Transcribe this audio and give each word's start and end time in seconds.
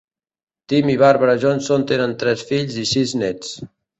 Tim 0.71 0.87
i 0.93 0.95
Barbara 1.01 1.35
Johnson 1.43 1.85
tenen 1.93 2.17
tres 2.25 2.43
fills 2.53 2.79
i 2.87 2.89
sis 2.97 3.17
nets. 3.23 3.55